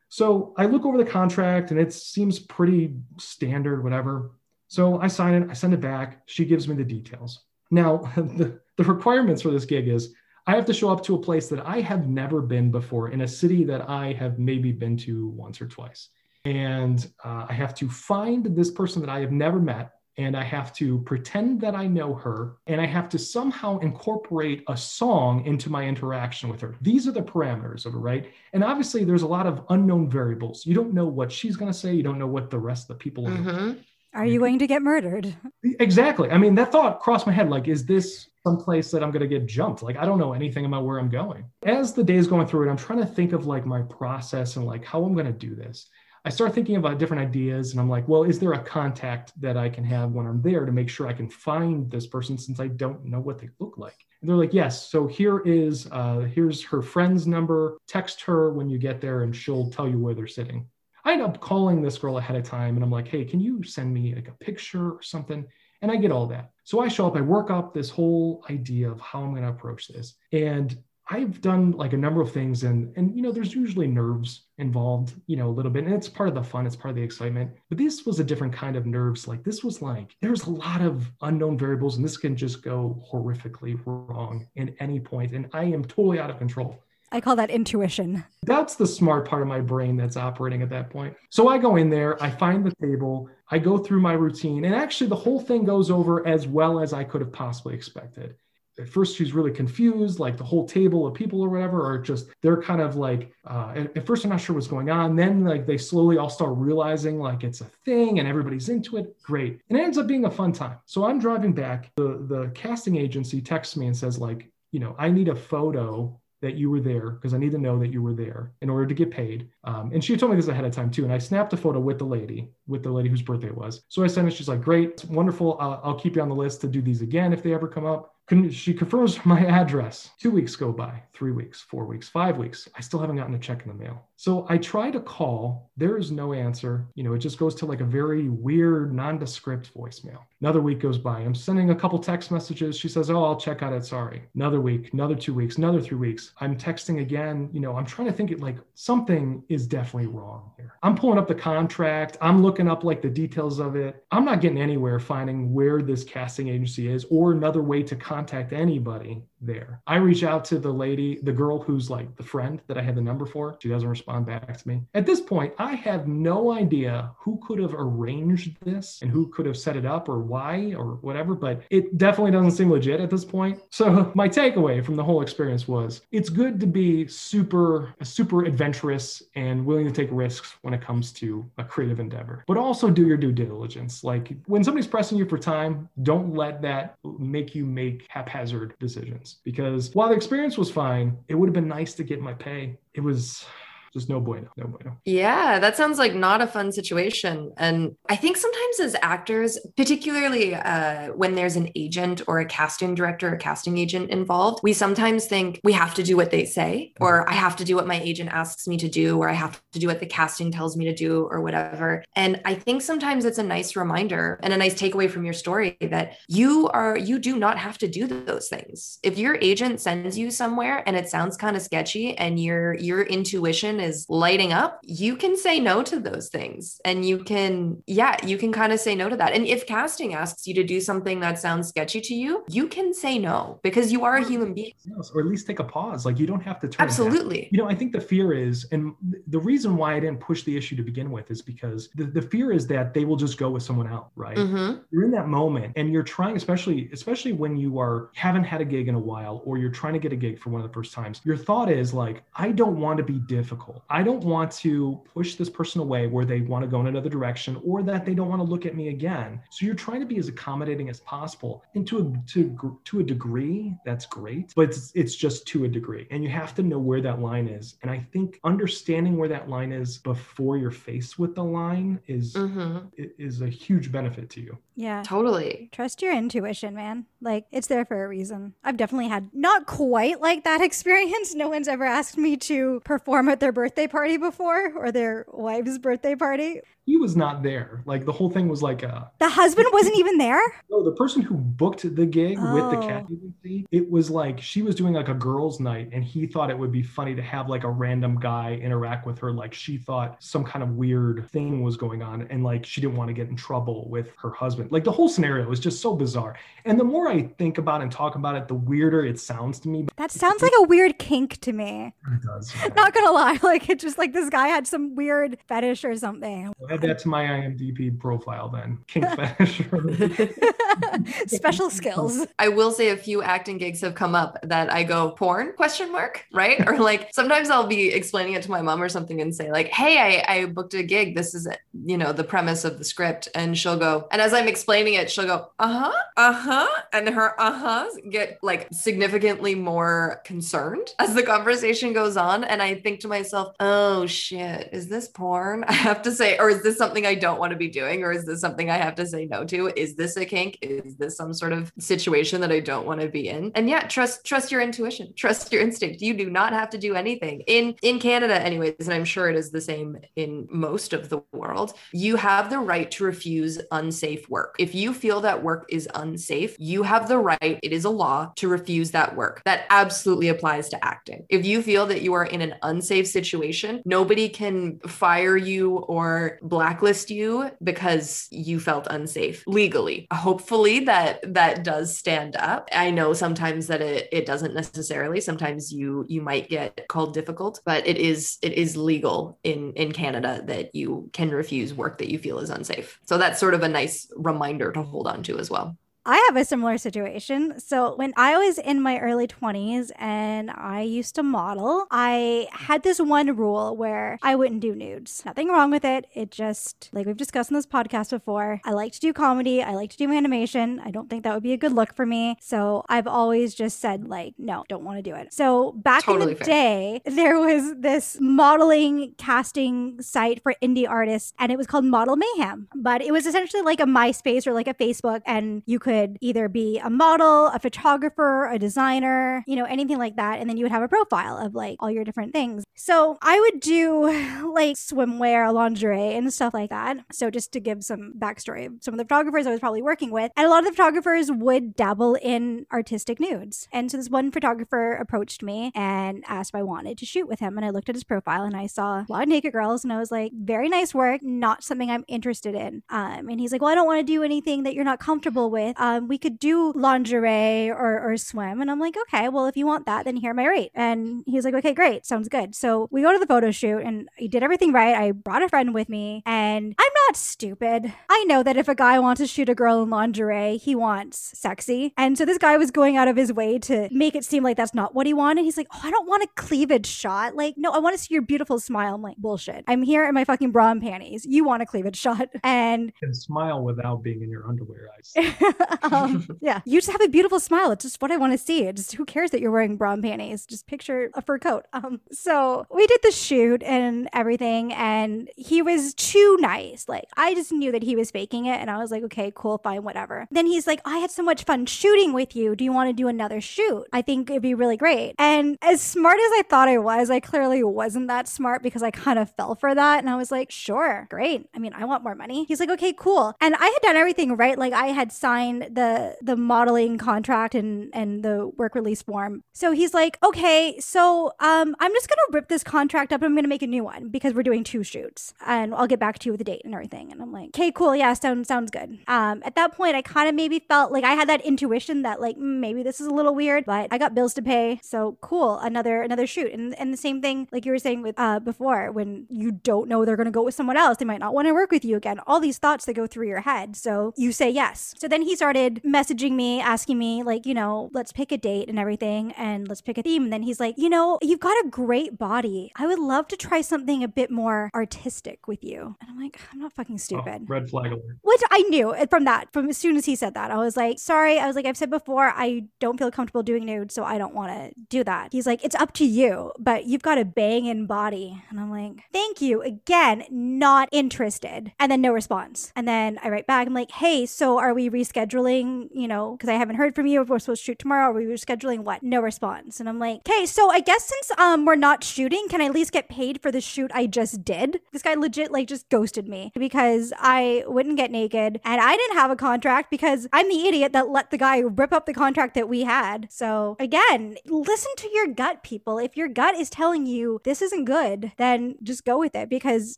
[0.10, 4.32] So I look over the contract and it seems pretty standard, whatever.
[4.67, 6.22] So I sign it, I send it back.
[6.28, 7.46] She gives me the details.
[7.72, 10.13] Now, the, the requirements for this gig is
[10.48, 13.22] I have to show up to a place that I have never been before in
[13.22, 16.10] a city that I have maybe been to once or twice.
[16.46, 19.92] And uh, I have to find this person that I have never met.
[20.18, 22.58] And I have to pretend that I know her.
[22.68, 26.76] And I have to somehow incorporate a song into my interaction with her.
[26.82, 28.32] These are the parameters of it, right?
[28.52, 30.66] And obviously, there's a lot of unknown variables.
[30.66, 32.98] You don't know what she's going to say, you don't know what the rest of
[32.98, 33.84] the people are gonna Mhm.
[34.14, 35.34] Are you going to get murdered?
[35.64, 36.30] Exactly.
[36.30, 37.50] I mean, that thought crossed my head.
[37.50, 39.84] Like, is this someplace that I'm going to get jumped?
[39.84, 41.46] Like, I don't know anything about where I'm going.
[41.64, 44.66] As the day's going through it, I'm trying to think of like my process and
[44.66, 45.90] like how I'm going to do this.
[46.24, 49.58] I start thinking about different ideas and I'm like, well, is there a contact that
[49.58, 52.60] I can have when I'm there to make sure I can find this person since
[52.60, 53.98] I don't know what they look like?
[54.22, 54.92] And they're like, yes.
[54.92, 57.80] So here is, uh, here's her friend's number.
[57.88, 60.68] Text her when you get there and she'll tell you where they're sitting.
[61.04, 63.64] I end up calling this girl ahead of time and I'm like, hey, can you
[63.64, 65.48] send me like a picture or something?
[65.82, 66.51] And I get all that.
[66.72, 69.50] So I show up, I work up this whole idea of how I'm going to
[69.50, 70.16] approach this.
[70.32, 74.46] And I've done like a number of things and and you know there's usually nerves
[74.58, 75.84] involved, you know, a little bit.
[75.84, 77.52] And it's part of the fun, it's part of the excitement.
[77.68, 79.28] But this was a different kind of nerves.
[79.28, 83.04] Like this was like there's a lot of unknown variables and this can just go
[83.12, 85.34] horrifically wrong at any point.
[85.34, 86.82] And I am totally out of control.
[87.12, 88.24] I call that intuition.
[88.43, 91.15] That's the smart part of my brain that's operating at that point.
[91.30, 94.74] So I go in there, I find the table, I go through my routine, and
[94.74, 98.36] actually the whole thing goes over as well as I could have possibly expected.
[98.80, 102.30] At first, she's really confused, like the whole table of people or whatever are just,
[102.41, 105.17] they're kind of like, uh, at, first, I'm not sure what's going on.
[105.17, 109.21] Then, like, they slowly all start realizing, like, it's a thing and everybody's into it.
[109.21, 109.60] Great.
[109.69, 110.78] And it ends up being a fun time.
[110.86, 111.91] So I'm driving back.
[111.97, 116.21] The, the casting agency texts me and says, like, you know, I need a photo
[116.42, 118.86] that you were there because I need to know that you were there in order
[118.86, 119.50] to get paid.
[119.64, 121.04] Um, and she told me this ahead of time too.
[121.04, 123.84] And I snapped a photo with the lady, with the lady whose birthday it was.
[123.90, 124.32] So I sent it.
[124.32, 125.58] She's like, great, wonderful.
[125.60, 128.16] I'll keep you on the list to do these again if they ever come up.
[128.52, 130.12] She confirms my address.
[130.20, 132.68] Two weeks go by, three weeks, four weeks, five weeks.
[132.76, 134.08] I still haven't gotten a check in the mail.
[134.22, 135.72] So I try to call.
[135.78, 136.86] There is no answer.
[136.94, 140.20] You know, it just goes to like a very weird, nondescript voicemail.
[140.42, 141.22] Another week goes by.
[141.22, 142.78] I'm sending a couple text messages.
[142.78, 143.84] She says, Oh, I'll check out it.
[143.84, 144.22] Sorry.
[144.36, 146.34] Another week, another two weeks, another three weeks.
[146.40, 147.50] I'm texting again.
[147.52, 150.74] You know, I'm trying to think it like something is definitely wrong here.
[150.84, 152.20] I'm pulling up the contract.
[152.22, 154.06] I'm looking up like the details of it.
[154.12, 158.54] I'm not getting anywhere finding where this casting agency is or another way to contact
[158.54, 159.82] anybody there.
[159.88, 162.96] I reach out to the lady, the girl who's like the friend that I had
[162.96, 163.58] the number for.
[163.62, 164.82] She doesn't respond back to me.
[164.94, 169.46] At this point, I have no idea who could have arranged this and who could
[169.46, 173.10] have set it up or why or whatever, but it definitely doesn't seem legit at
[173.10, 173.60] this point.
[173.72, 179.24] So my takeaway from the whole experience was it's good to be super super adventurous
[179.36, 182.44] and willing to take risks when it comes to a creative endeavor.
[182.48, 184.04] But also do your due diligence.
[184.04, 189.31] Like when somebody's pressing you for time, don't let that make you make haphazard decisions
[189.44, 192.78] because while the experience was fine, it would have been nice to get my pay.
[192.94, 193.46] It was
[193.94, 194.98] just no bueno, no bueno.
[195.06, 197.52] Yeah, that sounds like not a fun situation.
[197.58, 202.96] And I think sometimes as actors, particularly uh, when there's an agent or a casting
[202.96, 206.94] director or casting agent involved, we sometimes think we have to do what they say,
[207.02, 209.62] or I have to do what my agent asks me to do, or I have
[209.74, 212.04] to do what the casting tells me to do, or whatever.
[212.16, 215.78] And I think sometimes it's a nice reminder and a nice takeaway from your story
[215.82, 219.00] that you are, you do not have to do those things.
[219.04, 223.02] If your agent sends you somewhere and it sounds kind of sketchy and your, your
[223.02, 226.80] intuition is lighting up, you can say no to those things.
[226.86, 229.34] And you can, yeah, you can kind of say no to that.
[229.34, 232.94] And if casting asks you to do something that sounds sketchy to you, you can
[232.94, 234.74] say no because you are a human being.
[235.13, 236.06] Or at least take a pause.
[236.06, 236.74] Like you don't have to turn.
[236.74, 236.88] it down.
[236.88, 237.50] Absolutely.
[237.52, 238.94] You know, I think the fear is, and
[239.28, 242.22] the reason why I didn't push the issue to begin with is because the, the
[242.22, 244.38] fear is that they will just go with someone else, right?
[244.38, 244.82] Mhm.
[244.91, 248.65] You're in that moment and you're trying, especially, especially when you are haven't had a
[248.65, 250.74] gig in a while or you're trying to get a gig for one of the
[250.74, 251.22] first times.
[251.24, 253.71] Your thought is like, I don't want to be difficult.
[253.72, 253.86] Reciprocal.
[253.90, 257.10] I don't want to push this person away where they want to go in another
[257.10, 259.42] direction or that they don't want to look at me again.
[259.50, 261.64] So you're trying to be as accommodating as possible.
[261.76, 265.68] And to a, to, to a degree, that's great, but it's, it's just to a
[265.68, 266.08] degree.
[266.12, 267.76] And you have to know where that line is.
[267.82, 272.34] And I think understanding where that line is before you're faced with the line is,
[272.34, 272.92] Mhm.
[272.98, 274.58] is a huge benefit to you.
[274.76, 275.04] Yeah.
[275.06, 275.70] Totally.
[275.72, 277.06] Trust your intuition, man.
[277.22, 278.54] Like it's there for a reason.
[278.64, 281.36] I've definitely had not quite like that experience.
[281.36, 285.78] No one's ever asked me to perform at their birthday party before or their wife's
[285.78, 286.62] birthday party.
[286.86, 287.84] He was not there.
[287.86, 290.41] Like the whole thing was like a, The husband wasn't even there.
[290.70, 292.88] No, the person who booked the gig with the Oh.
[292.88, 296.50] cat agency, it was like she was doing like a girls' night, and he thought
[296.50, 299.32] it would be funny to have like a random guy interact with her.
[299.32, 302.96] Like she thought some kind of weird thing was going on, and like she didn't
[302.98, 304.72] want to get in trouble with her husband.
[304.72, 306.36] Like the whole scenario was just so bizarre.
[306.65, 309.70] And the more I think about and talk about it, the weirder it sounds to
[309.70, 309.86] me.
[309.98, 311.94] That sounds like a weird kink to me.
[312.12, 312.54] It does.
[312.76, 316.52] Not gonna lie, like it's just like this guy had some weird fetish or something.
[316.72, 318.80] I'll add that to my IMDb profile then.
[318.88, 319.62] Kink fetish.
[321.28, 322.26] Special skills.
[322.40, 325.54] I will say a few acting gigs have come up that I go porn?
[325.54, 326.66] question mark right?
[326.68, 329.68] Or like sometimes I'll be explaining it to my mom or something and say like
[329.68, 331.16] hey I, I booked a gig.
[331.16, 331.48] This is
[331.86, 333.28] you know the premise of the script.
[333.36, 336.68] And she'll go and as I'm explaining it she'll go uh-huh uh-huh.
[336.94, 342.44] And her uh-huhs get like significantly more concerned as the conversation goes on.
[342.44, 344.70] And I think to myself oh shit.
[344.72, 345.64] Is this porn?
[345.66, 348.12] I have to say or is this something I don't want to be doing or
[348.12, 349.71] is this something I have to say no to?
[349.76, 350.60] Is this a kink?
[350.62, 353.52] Is this some sort of situation that I don't want to be in?
[353.56, 356.02] And yeah trust trust your intuition trust your instinct.
[356.02, 357.41] You do not have to do anything.
[357.47, 361.21] In in Canada anyways and I'm sure it is the same in most of the
[361.32, 364.56] world you have the right to refuse unsafe work.
[364.60, 368.32] If you feel that work is unsafe you have the right it is a law
[368.36, 369.41] to refuse that work.
[369.45, 371.26] That absolutely applies to acting.
[371.30, 376.38] If you feel that you are in an unsafe situation nobody can fire you or
[376.52, 380.06] blacklist you because you felt unsafe legally.
[380.12, 382.68] Hopefully that that does stand up.
[382.74, 385.22] I know sometimes that it, it doesn't necessarily.
[385.22, 389.94] Sometimes you you might get called difficult but it is it is legal in in
[389.94, 393.00] canada that you can refuse work that you feel is unsafe.
[393.06, 396.36] So that's sort of a nice reminder to hold on to as well I have
[396.36, 397.60] a similar situation.
[397.60, 402.82] So, when I was in my early 20s and I used to model, I had
[402.82, 405.22] this one rule where I wouldn't do nudes.
[405.26, 406.08] Nothing wrong with it.
[406.16, 409.62] It just, like we've discussed in this podcast before, I like to do comedy.
[409.62, 410.80] I like to do animation.
[410.84, 412.36] I don't think that would be a good look for me.
[412.42, 415.32] So, I've always just said, like, no, don't want to do it.
[415.32, 416.54] So, back Totally in the fair.
[416.54, 422.16] day, there was this modeling casting site for indie artists and it was called Model
[422.16, 422.70] Mayhem.
[422.76, 425.91] But it was essentially like a MySpace or like a Facebook, and you could
[426.22, 430.40] either be a model, a photographer, a designer, you know, anything like that.
[430.40, 432.64] And then you would have a profile of like all your different things.
[432.76, 434.04] So I would do
[434.54, 436.98] like swimwear, lingerie, and stuff like that.
[437.12, 440.12] So just to give some backstory, of some of the photographers I was probably working
[440.12, 443.68] with, and a lot of the photographers would dabble in artistic nudes.
[443.72, 447.40] And so this one photographer approached me and asked if I wanted to shoot with
[447.40, 447.58] him.
[447.58, 449.94] And I looked at his profile and I saw a lot of naked girls, and
[449.94, 452.84] I was like, very nice work, not something I'm interested in.
[452.90, 455.50] Um, and he's like, well, I don't want to do anything that you're not comfortable
[455.50, 455.76] with.
[455.82, 458.62] Um, we could do lingerie or, or swim.
[458.62, 460.72] And I'm like, okay, well, if you want that, then here my rate.
[460.76, 462.54] And he's like, okay, great, sounds good.
[462.54, 464.96] So we go to the photo shoot and I did everything right.
[464.96, 467.91] I brought a friend with me, and I'm not stupid.
[468.10, 471.32] I know that if a guy wants to shoot a girl in lingerie, he wants
[471.39, 471.94] sexy.
[471.98, 474.58] And so this guy was going out of his way to make it seem like
[474.58, 475.46] that's not what he wanted.
[475.46, 477.36] He's like, oh, I don't want a cleavage shot.
[477.36, 478.94] Like, no, I want to see your beautiful smile.
[478.96, 479.63] I'm like, bullshit.
[479.67, 481.26] I'm here in my fucking bra and panties.
[481.28, 482.30] You want a cleavage shot.
[482.44, 484.89] And and smile without being in your underwear.
[485.15, 487.72] I um, yeah, you just have a beautiful smile.
[487.72, 488.64] It's just what I want to see.
[488.64, 490.46] It's just who cares that you're wearing bra and panties?
[490.46, 491.66] Just picture a fur coat.
[491.74, 496.88] Um, so we did the shoot and everything, and he was too nice.
[496.88, 499.60] Like I just knew that he was faking it, and I was like, okay, cool,
[499.60, 500.28] fine, whatever.
[500.32, 502.56] Then he's like, I had so much fun shooting with you.
[502.56, 503.86] Do you want to do another shoot?
[503.94, 505.16] I think it'd be really great.
[505.18, 508.92] And as smart as I thought I was, I clearly wasn't that smart because I
[508.92, 511.48] kind of fell for that, and I was like, sure, great.
[511.54, 512.46] I mean, I want more money.
[512.46, 513.36] He's like, okay, cool.
[513.42, 514.58] And I had done everything right.
[514.58, 519.43] Like I had signed the the modeling contract and and the work release form.
[519.54, 523.36] So he's like, okay, so um, I'm just gonna rip this contract up and I'm
[523.36, 526.26] gonna make a new one because we're doing two shoots, and I'll get back to
[526.28, 527.12] you with the date and everything.
[527.12, 529.00] And I'm like, okay, cool, yeah, sounds sounds good.
[529.08, 532.19] Um, at that point, I kind of maybe felt like I had that intuition that
[532.19, 535.17] like mm, maybe this is a little weird, but I got bills to pay, so
[535.21, 536.52] cool, another another shoot.
[536.52, 539.88] And and the same thing like you were saying with uh before when you don't
[539.88, 541.95] know they're gonna go with someone else, they might not want to work with you
[541.97, 542.19] again.
[542.28, 544.95] All these thoughts that go through your head, so you say yes.
[544.97, 548.38] So then he started started messaging me, asking me, like, you know, let's pick a
[548.38, 550.24] date and everything, and let's pick a theme.
[550.24, 552.72] And then he's like, you know, you've got a great body.
[552.78, 555.98] I would love to try something a bit more artistic with you.
[556.00, 557.42] And I'm like, I'm not fucking oh, stupid.
[557.42, 558.16] Oh, red flag alert.
[558.22, 560.52] Which I knew eh, from that, from as soon as he said that.
[560.52, 561.38] I was like, sorry.
[561.38, 564.34] I was like, I've said before, I don't feel comfortable doing nude, so I don't
[564.34, 565.34] want to do that.
[565.34, 568.42] He's like, it's up to you, but you've got a banging body.
[568.50, 569.62] And I'm like, thank you.
[569.62, 571.74] Again, not interested.
[571.78, 572.72] And then no response.
[572.74, 576.50] And then I write back, I'm like, hey, so are we rescheduling, you know, because
[576.50, 577.24] I haven't heard from you.
[577.24, 578.10] We're supposed to shoot tomorrow.
[578.10, 579.04] Are we rescheduling what?
[579.04, 579.80] No response.
[579.80, 582.74] And I'm like, okay, so I guess since um we're not shooting, can I at
[582.74, 584.80] least get paid for the shoot I just did?
[584.92, 589.18] This guy legit like just ghosted me because I wouldn't get naked and I didn't
[589.18, 592.56] have a contract because I'm the idiot that let the guy rip up the contract
[592.56, 593.28] that we had.
[593.32, 595.98] So again, listen to your gut, people.
[595.98, 599.96] If your gut is telling you this isn't good, then just go with it because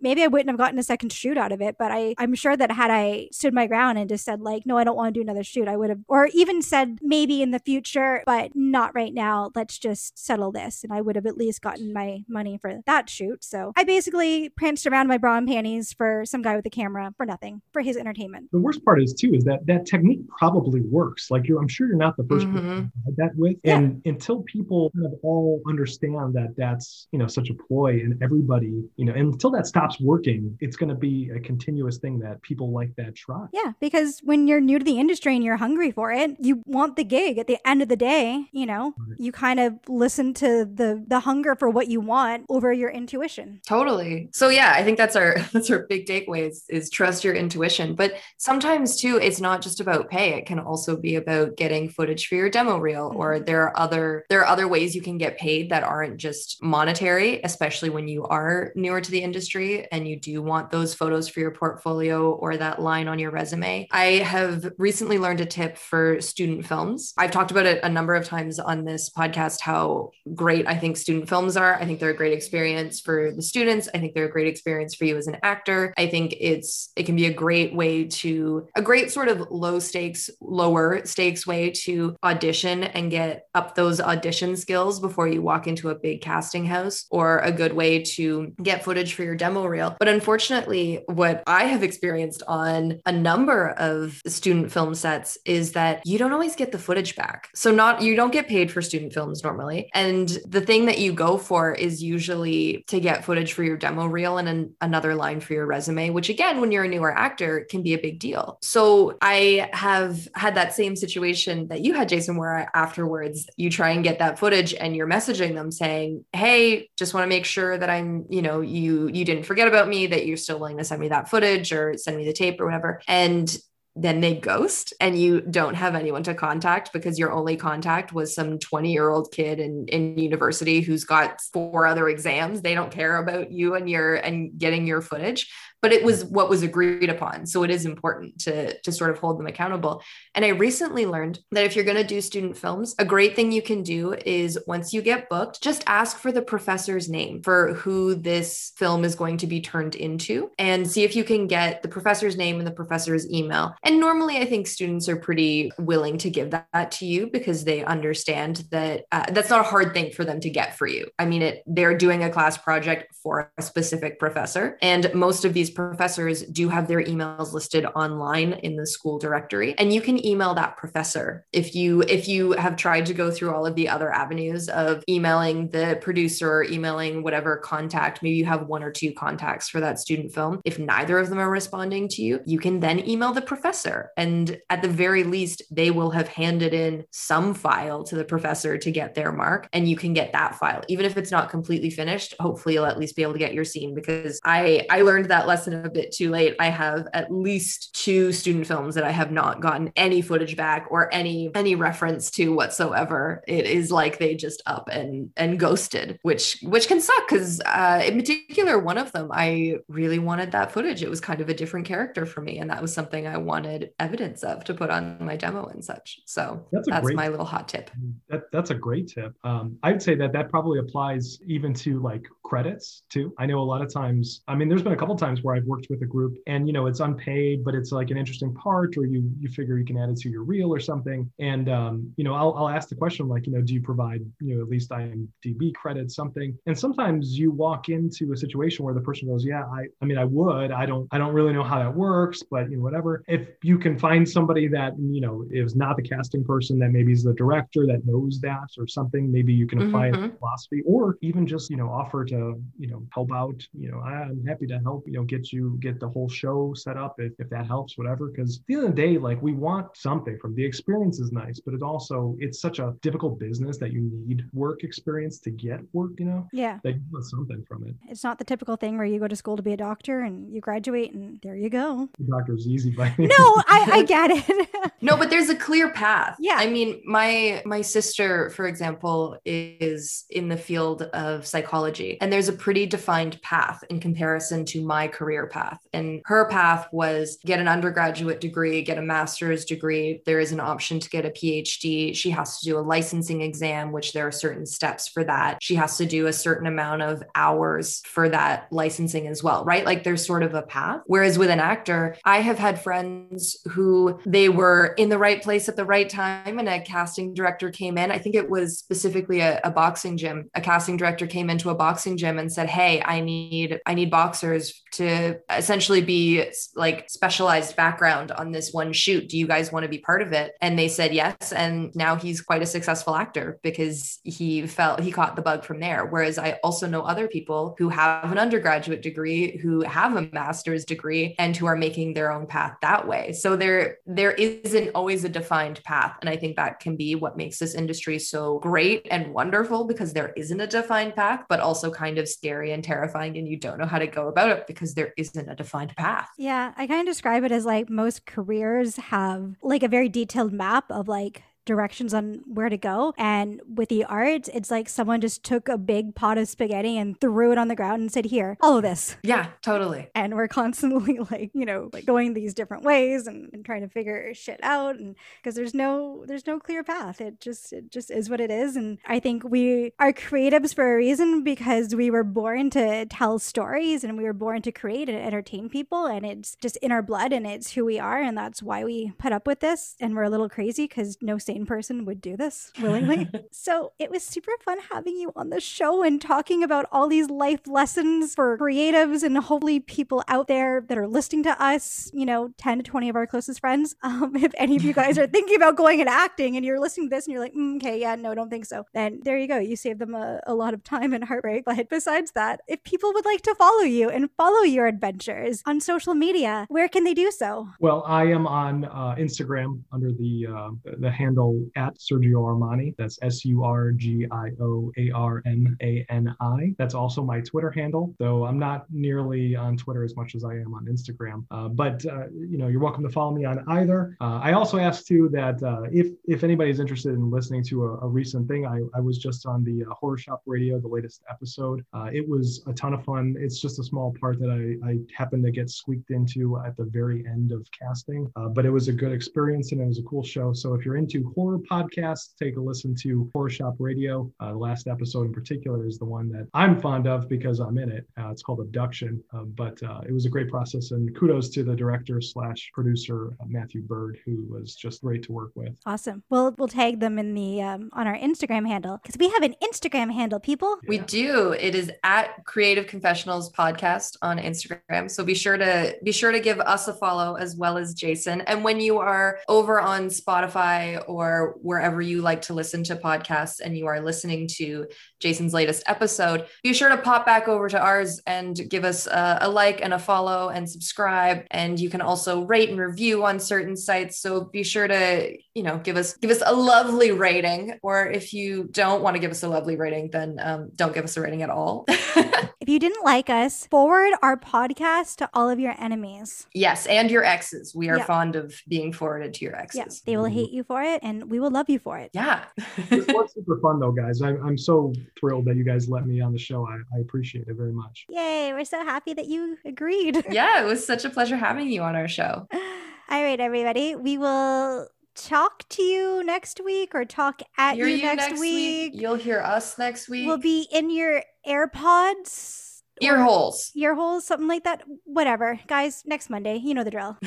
[0.01, 1.77] maybe I wouldn't have gotten a second shoot out of it.
[1.77, 4.77] But I, I'm sure that had I stood my ground and just said like, no,
[4.77, 7.49] I don't want to do another shoot, I would have, or even said maybe in
[7.49, 9.49] the future, but not right now.
[9.55, 10.83] Let's just settle this.
[10.83, 13.43] And I would have at least gotten my money for that shoot.
[13.43, 17.13] So I basically pranced around my bra and panties for some guy with a camera
[17.17, 18.49] for nothing, for his entertainment.
[18.51, 21.31] The worst part is too is that that technique probably works.
[21.31, 22.51] Like you're, I'm sure you're not the 1st Mhm.
[22.53, 23.57] person to have that with.
[23.63, 23.77] Yeah.
[23.77, 28.21] And until people kind of all understand that that's you know such a ploy, and
[28.21, 32.41] everybody you know until that stops working, it's going to be a continuous thing that
[32.41, 33.45] people like that try.
[33.53, 36.95] Yeah, because when you're new to the industry and you're hungry for it, you want
[36.95, 38.93] the gig at the end of the day, you know.
[39.17, 43.61] You kind of listen to the the hunger for what you want over your intuition.
[43.65, 44.29] Totally.
[44.33, 47.95] So yeah, I think that's our that's our big takeaway is, is trust your intuition.
[47.95, 50.33] But sometimes too, it's not just about pay.
[50.33, 53.45] It can also be about getting footage for your demo reel, or mm-hmm.
[53.45, 57.41] there are other there are other ways you can get paid that aren't just monetary,
[57.43, 61.39] especially when you are newer to the industry and you do want those photos for
[61.39, 63.87] your portfolio or that line on your resume.
[63.91, 67.13] I have recently learned a tip for student films.
[67.17, 70.97] I've talked about it a number of times on this podcast how great I think
[70.97, 71.75] student films are.
[71.75, 73.89] I think they're a great experience for the students.
[73.93, 75.93] I think they're a great experience for you as an actor.
[75.97, 79.79] I think it's it can be a great way to a great sort of low
[79.79, 85.67] stakes, lower stakes way to audition and get up those audition skills before you walk
[85.67, 89.65] into a big casting house or a good way to get footage for your demo
[89.65, 89.95] reel.
[89.99, 96.05] But unfortunately, what I have experienced on a number of student film sets is that
[96.05, 97.49] you don't always get the footage back.
[97.55, 99.89] So not you don't get paid for student films normally.
[99.93, 104.05] And the thing that you go for is usually to get footage for your demo
[104.05, 107.65] reel and an, another line for your resume, which again, when you're a newer actor,
[107.69, 108.57] can be a big deal.
[108.61, 113.91] So I have had that same situation that you had, Jason, where afterwards you try
[113.91, 117.77] and get that footage and you're messaging them saying, Hey, just want to make sure
[117.77, 120.83] that I'm, you know, you you didn't forget about me, that you're still willing to
[120.83, 123.01] send me that footage or send me the tape or whatever.
[123.07, 123.55] And
[123.95, 128.33] then they ghost and you don't have anyone to contact because your only contact was
[128.33, 132.61] some 20 year old kid in, in university who's got four other exams.
[132.61, 135.51] They don't care about you and your and getting your footage
[135.83, 137.45] but it was what was agreed upon.
[137.45, 140.01] So it is important to to sort of hold them accountable.
[140.33, 143.51] And i recently learned that if you're going to do student films a great thing
[143.51, 147.73] you can do is once you get booked just ask for the professor's name for
[147.73, 151.81] who this film is going to be turned into and see if you can get
[151.81, 153.75] the professor's name and the professor's email.
[153.83, 157.83] And normally i think students are pretty willing to give that, to you because they
[157.83, 161.07] understand that uh, that's not a hard thing for them to get for you.
[161.19, 165.53] I mean it they're doing a class project for a specific professor and most of
[165.53, 169.77] these professors do have their emails listed online in the school directory.
[169.77, 173.53] And you can email that professor if you if you have tried to go through
[173.53, 178.67] all of the other avenues of emailing the producer emailing whatever contact maybe you have
[178.67, 180.61] one or two contacts for that student film.
[180.65, 184.11] If neither of them are responding to you you can then email the professor.
[184.17, 188.77] And at the very least they will have handed in some file to the professor
[188.77, 190.81] to get their mark and you can get that file.
[190.87, 193.63] Even if it's not completely finished hopefully you'll at least be able to get your
[193.63, 197.95] scene because i i learned that lesson a bit too late i have at least
[197.95, 202.29] two student films that i have not gotten any footage back or any any reference
[202.29, 207.27] to whatsoever it is like they just up and and ghosted which which can suck
[207.29, 211.39] because uh in particular one of them i really wanted that footage it was kind
[211.39, 214.73] of a different character for me and that was something i wanted evidence of to
[214.73, 217.91] put on my demo and such so That's that's, great- my little hot tip
[218.29, 219.33] That, that's a great tip.
[219.43, 223.33] Um, I'd say that that probably applies even to like credits too.
[223.37, 225.65] I know a lot of times, I mean, there's been a couple times where I've
[225.65, 228.97] worked with a group and you know it's unpaid, but it's like an interesting part,
[228.97, 231.29] or you you figure you can add it to your reel or something.
[231.39, 234.21] And um, you know, I'll I'll ask the question like, you know, do you provide
[234.39, 236.57] you know at least IMDb credit, something?
[236.65, 240.17] And sometimes you walk into a situation where the person goes, yeah, I I mean
[240.17, 243.23] I would, I don't I don't really know how that works, but you know whatever.
[243.27, 247.11] If you can find somebody that you know is not the casting person, that maybe
[247.11, 250.25] is the director that knows that or something, maybe you can apply mm-hmm.
[250.25, 253.65] a philosophy, or even just you know offer to you know help out.
[253.73, 255.03] You know, I'm happy to help.
[255.07, 258.27] You know, get you get the whole show set up if, if that helps, whatever.
[258.27, 261.31] Because at the end of the day, like we want something from the experience is
[261.31, 265.51] nice, but it's also it's such a difficult business that you need work experience to
[265.51, 266.11] get work.
[266.17, 267.95] You know, yeah, that you want something from it.
[268.09, 270.53] It's not the typical thing where you go to school to be a doctor and
[270.53, 272.09] you graduate and there you go.
[272.17, 273.27] The doctor's easy, but no,
[273.67, 274.69] I, I get it.
[275.01, 276.37] no, but there's a clear path.
[276.39, 282.31] Yeah, I mean, my my sister, for example, is in the field of psychology, and
[282.31, 285.79] there's a pretty defined path in comparison to my career path.
[285.93, 290.21] And her path was get an undergraduate degree, get a master's degree.
[290.25, 292.15] There is an option to get a PhD.
[292.15, 295.57] She has to do a licensing exam, which there are certain steps for that.
[295.61, 299.85] She has to do a certain amount of hours for that licensing as well, right?
[299.85, 301.01] Like there's sort of a path.
[301.05, 305.69] Whereas with an actor, I have had friends who they were in the right place
[305.69, 308.11] at the right time and a casting director came in.
[308.11, 310.49] I think it was specifically a, a boxing gym.
[310.55, 314.09] A casting director came into a boxing gym and said, Hey, I need, I need
[314.09, 315.12] boxers to
[315.49, 316.45] essentially be
[316.75, 319.29] like specialized background on this one shoot.
[319.29, 320.53] Do you guys want to be part of it?
[320.61, 321.51] And they said yes.
[321.51, 325.79] And now he's quite a successful actor because he felt he caught the bug from
[325.79, 326.05] there.
[326.05, 330.85] Whereas I also know other people who have an undergraduate degree, who have a master's
[330.85, 333.33] degree, and who are making their own path that way.
[333.33, 336.17] So there, there isn't always a defined path.
[336.21, 340.13] And I think that can be what makes this industry so great and wonderful because
[340.13, 343.37] there isn't a defined path, but also kind of scary and terrifying.
[343.37, 346.29] And you don't know how to go about it because there isn't a defined path.
[346.37, 350.53] Yeah, I kind of describe it as like most careers have like a very detailed
[350.53, 353.13] map of like directions on where to go.
[353.17, 357.19] And with the art, it's like someone just took a big pot of spaghetti and
[357.19, 359.17] threw it on the ground and said, Here, all of this.
[359.23, 360.09] Yeah, totally.
[360.15, 363.89] And we're constantly like, you know, like going these different ways and, and trying to
[363.89, 364.97] figure shit out.
[364.97, 367.21] And because there's no there's no clear path.
[367.21, 368.75] It just it just is what it is.
[368.75, 373.39] And I think we are creatives for a reason because we were born to tell
[373.39, 376.05] stories and we were born to create and entertain people.
[376.05, 378.21] And it's just in our blood and it's who we are.
[378.21, 379.95] And that's why we put up with this.
[379.99, 383.29] And we're a little crazy because no sane person would do this willingly.
[383.51, 387.29] so it was super fun having you on the show and talking about all these
[387.29, 392.25] life lessons for creatives and hopefully people out there that are listening to us, you
[392.25, 393.95] know, 10 to 20 of our closest friends.
[394.13, 397.09] Um, if any of you guys are thinking about going and acting and you're listening
[397.09, 399.47] to this and you're like, mm, okay, yeah, no, don't think so, then there you
[399.47, 399.57] go.
[399.57, 401.63] You save them a, a lot of time and heartbreak.
[401.73, 405.81] But besides that, if people would like to follow you and follow your adventures on
[405.81, 407.69] social media, where can they do so?
[407.79, 411.42] Well, I am on uh, Instagram under the uh, the handle
[411.75, 412.95] at Sergio Armani.
[412.97, 416.73] That's S U R G I O A R M A N I.
[416.77, 420.53] That's also my Twitter handle, though I'm not nearly on Twitter as much as I
[420.53, 421.45] am on Instagram.
[421.51, 424.15] Uh, but uh, you know, you're welcome to follow me on either.
[424.21, 427.91] Uh, I also asked too that uh, if if anybody's interested in listening to a,
[428.05, 431.23] a recent thing, I, I was just on the uh, Horror Shop Radio, the latest
[431.29, 431.83] episode.
[431.93, 433.35] Uh, it was a ton of fun.
[433.39, 436.85] It's just a small part that I, I happened to get squeaked into at the
[436.85, 440.23] very end of casting, but it was a good experience and it was a cool
[440.23, 440.53] show.
[440.53, 444.31] So if you're into horror podcasts, take a listen to Horror Shop Radio.
[444.39, 447.77] Uh, the last episode in particular is the one that I'm fond of because I'm
[447.77, 448.07] in it.
[448.19, 450.91] Uh, it's called Abduction, uh, but uh, it was a great process.
[450.91, 455.31] And kudos to the director slash producer uh, Matthew Bird, who was just great to
[455.31, 455.77] work with.
[455.85, 456.23] Awesome.
[456.29, 459.55] We'll we'll tag them in the um, on our Instagram handle because we have an
[459.63, 460.77] Instagram handle, people.
[460.87, 461.53] We do.
[461.53, 465.09] It is at Creative Confessionals Podcast on Instagram.
[465.09, 468.41] So be sure to be sure to give us a follow as well as Jason.
[468.41, 472.95] And when you are over on Spotify or or wherever you like to listen to
[472.95, 474.87] podcasts and you are listening to
[475.23, 479.39] Jason's latest episode, be sure to pop back over to ours and give us a,
[479.41, 481.45] a, like and a follow and subscribe.
[481.49, 484.19] And you can also rate and review on certain sites.
[484.19, 487.79] So be sure to, you know, give us give us a lovely rating.
[487.81, 491.05] Or if you don't want to give us a lovely rating, then um, don't give
[491.05, 491.85] us a rating at all.
[491.87, 496.47] if you didn't like us, forward our podcast to all of your enemies.
[496.53, 497.73] Yes, and your exes.
[497.73, 498.05] We are yeah.
[498.05, 500.01] fond of being forwarded to your exes.
[500.05, 502.11] Yeah, they will hate you for it, and we will love you for it.
[502.13, 502.43] Yeah.
[502.89, 504.21] it was super fun though, guys.
[504.21, 506.67] I, I'm so thrilled that you guys let me on the show.
[506.67, 508.05] I, I appreciate it very much.
[508.09, 508.53] Yay.
[508.53, 510.25] We're so happy that you agreed.
[510.33, 512.47] Yeah, it was such a pleasure having you on our show.
[512.53, 513.95] All right, everybody.
[513.95, 518.93] We will talk to you next week or talk at you, you, next, next week.
[518.93, 519.01] week.
[519.01, 520.25] You'll hear us next week.
[520.25, 523.71] We'll be in your AirPods Ear holes.
[523.75, 524.83] ear holes, something like that.
[525.03, 525.59] Whatever.
[525.67, 527.17] Guys, next Monday, you know the drill.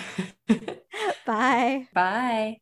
[1.26, 1.88] Bye.
[1.92, 2.60] Bye.